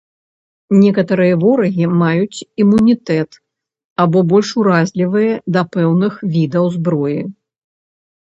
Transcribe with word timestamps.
Некаторыя 0.83 1.33
ворагі 1.43 1.85
маюць 2.01 2.45
імунітэт 2.63 3.37
або 4.05 4.19
больш 4.31 4.49
уразлівыя 4.61 5.33
да 5.57 5.61
пэўных 5.75 6.13
відаў 6.37 6.65
зброі. 6.79 7.19